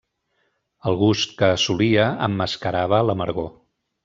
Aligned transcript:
El 0.91 0.97
gust 1.01 1.35
que 1.41 1.49
assolia 1.57 2.07
emmascarava 2.29 3.03
l'amargor. 3.11 3.53